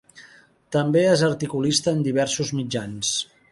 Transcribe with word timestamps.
També 0.75 1.03
és 1.09 1.23
articulista 1.27 1.95
en 1.99 2.03
diversos 2.09 2.53
mitjans. 2.61 3.15